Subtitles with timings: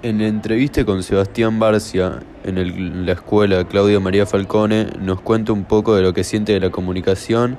[0.00, 5.64] En la entrevista con Sebastián Barcia en, la escuela Claudio María Falcone nos cuenta un
[5.64, 7.58] poco de lo que siente de la comunicación,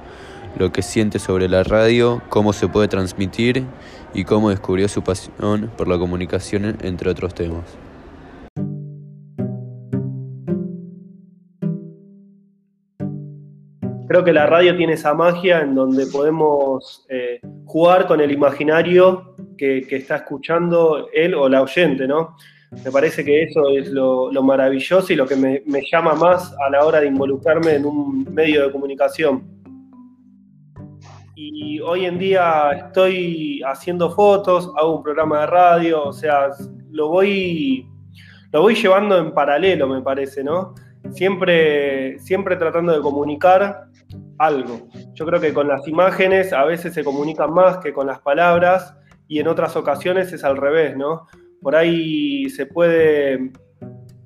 [0.57, 3.65] lo que siente sobre la radio, cómo se puede transmitir
[4.13, 7.77] y cómo descubrió su pasión por la comunicación, entre otros temas.
[14.07, 19.28] Creo que la radio tiene esa magia en donde podemos eh, jugar con el imaginario
[19.59, 22.37] que, está escuchando él o la oyente, ¿no?
[22.83, 26.85] Me parece que eso es lo, maravilloso y lo que me, llama más a la
[26.85, 29.43] hora de involucrarme en un medio de comunicación.
[31.35, 36.49] Y hoy en día estoy haciendo fotos, hago un programa de radio, o sea,
[36.91, 37.87] lo voy,
[38.51, 40.75] lo voy llevando en paralelo, me parece, ¿no?
[41.11, 43.85] Siempre, siempre tratando de comunicar
[44.37, 44.89] algo.
[45.13, 48.95] Yo creo que con las imágenes a veces se comunican más que con las palabras
[49.29, 51.27] y en otras ocasiones es al revés, ¿no?
[51.61, 53.51] Por ahí se puede,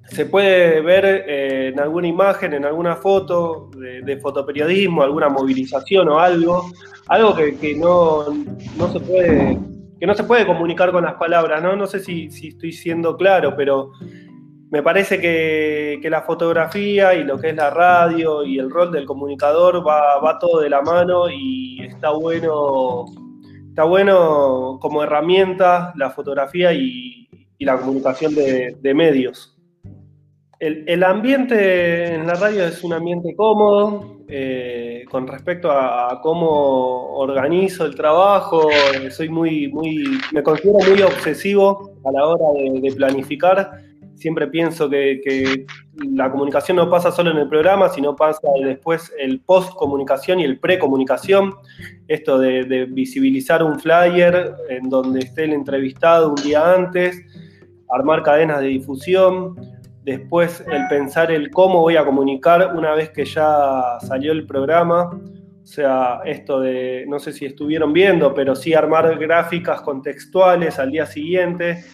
[0.06, 6.20] se puede ver eh, en alguna imagen, en alguna foto de, fotoperiodismo, alguna movilización o
[6.20, 6.72] algo,
[7.08, 8.26] algo que, no,
[8.92, 9.60] se puede
[10.00, 11.76] que no se puede comunicar con las palabras, ¿no?
[11.76, 13.92] No sé si, si estoy siendo claro, pero
[14.74, 19.06] me parece que, la fotografía y lo que es la radio y el rol del
[19.06, 23.06] comunicador va, todo de la mano y está bueno,
[23.74, 29.58] está bueno como herramienta la fotografía y, la comunicación de, medios.
[30.60, 37.86] El, ambiente en la radio es un ambiente cómodo, eh, con respecto a, cómo organizo
[37.86, 38.70] el trabajo,
[39.10, 42.46] soy muy, muy, me considero muy obsesivo a la hora
[42.80, 43.72] de planificar
[44.16, 45.66] siempre pienso que,
[46.12, 50.60] la comunicación no pasa solo en el programa, sino pasa después el post-comunicación y el
[50.60, 51.54] pre-comunicación.
[52.08, 57.22] Esto de, visibilizar un flyer en donde esté el entrevistado un día antes,
[57.90, 59.56] armar cadenas de difusión,
[60.04, 65.12] después el pensar el cómo voy a comunicar una vez que ya salió el programa
[65.64, 70.92] o sea, esto de, no sé si estuvieron viendo, pero sí armar gráficas contextuales al
[70.92, 71.86] día siguiente,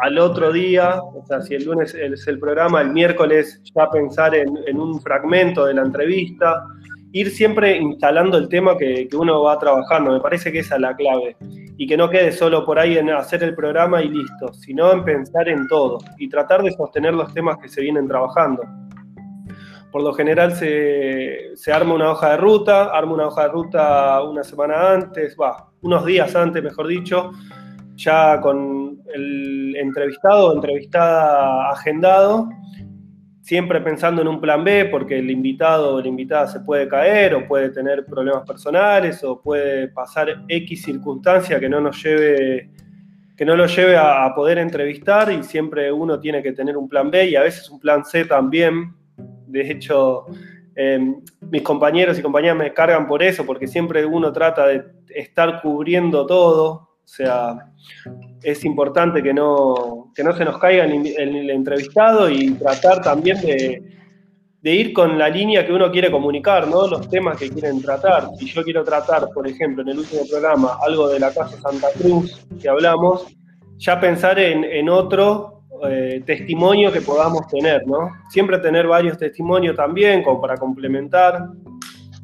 [0.00, 4.36] al otro día, o sea, si el lunes es el programa, el miércoles ya pensar
[4.36, 6.62] en, un fragmento de la entrevista,
[7.10, 10.80] ir siempre instalando el tema que, que, uno va trabajando, me parece que esa es
[10.80, 11.36] la clave,
[11.76, 15.02] y que no quede solo por ahí en hacer el programa y listo, sino en
[15.02, 18.62] pensar en todo y tratar de sostener los temas que se vienen trabajando
[19.92, 24.42] por lo general se, arma una hoja de ruta, arma una hoja de ruta una
[24.42, 27.32] semana antes, va, unos días antes, mejor dicho,
[27.94, 32.48] ya con el entrevistado o entrevistada agendado,
[33.42, 37.34] siempre pensando en un plan B, porque el invitado o la invitada se puede caer
[37.34, 42.70] o puede tener problemas personales o puede pasar X circunstancia que no nos lleve
[43.36, 47.10] que no lo lleve a poder entrevistar y siempre uno tiene que tener un plan
[47.10, 48.94] B y a veces un plan C también
[49.52, 50.24] de hecho,
[50.74, 54.82] em, mis compañeros y compañeras me cargan por eso, porque siempre uno trata de
[55.14, 56.88] estar cubriendo todo.
[57.04, 57.70] O sea,
[58.42, 64.72] es importante que no, no se nos caiga el, el, entrevistado y tratar también de,
[64.72, 66.86] ir con la línea que uno quiere comunicar, ¿no?
[66.86, 68.28] Los temas que quieren tratar.
[68.38, 71.88] Si yo quiero tratar, por ejemplo, en el último programa, algo de la Casa Santa
[71.98, 73.26] Cruz que hablamos,
[73.76, 75.51] ya pensar en, en otro
[75.88, 78.10] eh, testimonio que podamos tener, ¿no?
[78.30, 81.48] Siempre tener varios testimonios también, para complementar.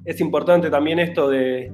[0.05, 1.73] Es importante también esto de,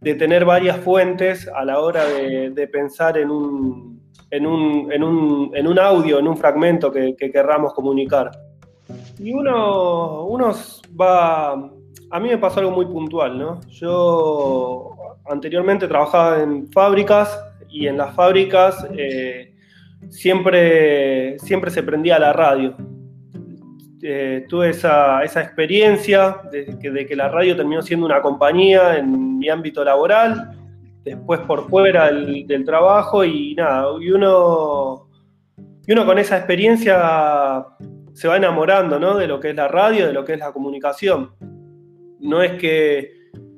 [0.00, 4.00] tener varias fuentes a la hora de, pensar en un,
[4.30, 8.30] en un, audio, en un fragmento que, querramos comunicar.
[9.18, 10.52] Y uno, uno
[10.98, 11.52] va...
[12.12, 13.60] A mí me pasó algo muy puntual, ¿no?
[13.68, 14.90] Yo
[15.26, 17.38] anteriormente trabajaba en fábricas
[17.68, 19.49] y en las fábricas eh,
[20.08, 22.76] siempre, siempre se prendía la radio.
[24.02, 29.84] Eh, tuve esa, experiencia de que, la radio terminó siendo una compañía en mi ámbito
[29.84, 30.56] laboral,
[31.04, 35.08] después por fuera del, trabajo y nada, y uno,
[35.86, 37.66] y uno con esa experiencia
[38.14, 39.16] se va enamorando ¿no?
[39.16, 41.32] de lo que es la radio, de lo que es la comunicación.
[42.20, 43.12] No es que,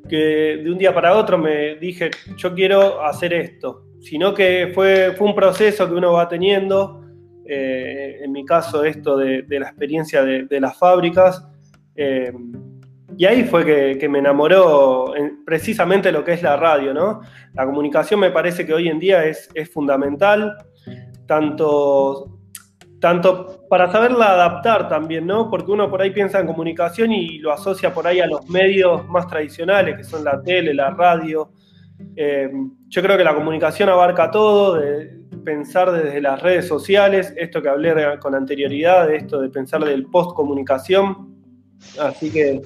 [0.08, 5.14] que de un día para otro me dije, yo quiero hacer esto sino que fue,
[5.16, 7.00] fue un proceso que uno va teniendo.
[7.46, 11.46] Eh, en mi caso, esto de, la experiencia de, las fábricas.
[11.94, 12.32] Eh,
[13.16, 15.14] y ahí fue que, me enamoró
[15.44, 17.20] precisamente lo que es la radio, ¿no?
[17.54, 20.56] La comunicación me parece que hoy en día es, fundamental,
[21.26, 22.38] tanto,
[23.00, 25.50] tanto para saberla adaptar también, ¿no?
[25.50, 29.06] Porque uno por ahí piensa en comunicación y lo asocia por ahí a los medios
[29.08, 31.50] más tradicionales, que son la tele, la radio,
[32.16, 32.50] eh,
[32.88, 34.81] yo creo que la comunicación abarca todo,
[35.44, 40.34] pensar desde las redes sociales, esto que hablé con anterioridad, esto de pensar del post
[40.34, 41.37] comunicación.
[41.99, 42.62] Así que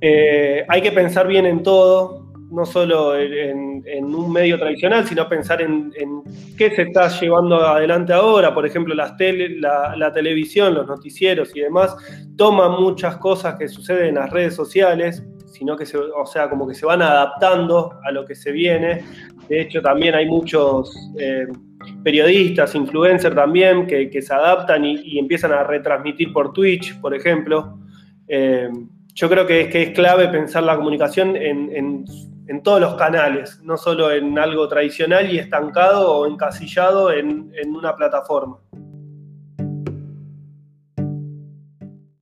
[0.00, 3.70] eh, hay que pensar bien en todo, no solo en,
[4.14, 5.92] un medio tradicional, sino pensar en,
[6.56, 8.54] qué se está llevando adelante ahora.
[8.54, 11.94] Por ejemplo, las la, televisión, los noticieros y demás
[12.36, 16.66] toman muchas cosas que suceden en las redes sociales, sino que se, o sea, como
[16.66, 19.04] que se van adaptando a lo que se viene.
[19.48, 21.46] De hecho, también hay muchos eh,
[22.02, 27.78] periodistas, influencers también, que, se adaptan y, empiezan a retransmitir por Twitch, por ejemplo.
[28.28, 28.68] Eh,
[29.14, 32.04] yo creo que es, que es clave pensar la comunicación en,
[32.64, 38.58] todos los canales, no solo en algo tradicional y estancado o encasillado en, una plataforma.